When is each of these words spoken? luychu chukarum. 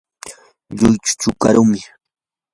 luychu 0.77 1.11
chukarum. 1.21 1.71